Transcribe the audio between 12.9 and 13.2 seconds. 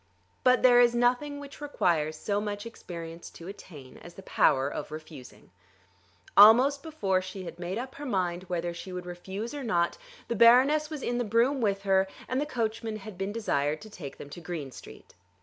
had